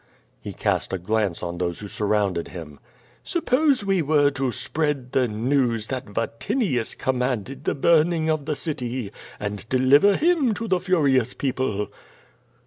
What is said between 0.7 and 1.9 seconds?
a glance on those who